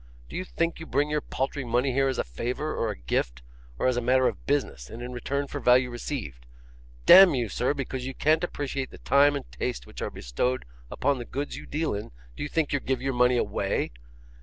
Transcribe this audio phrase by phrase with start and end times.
[0.29, 3.43] Do you think you bring your paltry money here as a favour or a gift;
[3.77, 6.47] or as a matter of business, and in return for value received?
[7.05, 10.65] D n you, sir, because you can't appreciate the time and taste which are bestowed
[10.89, 13.91] upon the goods you deal in, do you think you give your money away?